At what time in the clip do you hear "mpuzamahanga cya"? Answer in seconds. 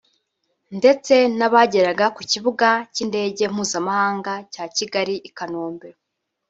3.53-4.65